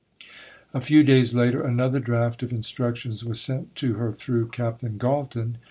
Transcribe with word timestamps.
A 0.73 0.81
few 0.81 1.03
days 1.03 1.35
later 1.35 1.61
another 1.61 1.99
draft 1.99 2.41
of 2.41 2.51
instructions 2.51 3.23
was 3.23 3.39
sent 3.39 3.75
to 3.75 3.97
her 3.99 4.11
through 4.11 4.47
Captain 4.47 4.97
Galton. 4.97 5.59